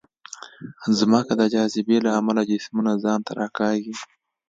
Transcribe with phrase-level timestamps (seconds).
[0.99, 3.95] ځمکه د جاذبې له امله جسمونه ځان ته راکاږي.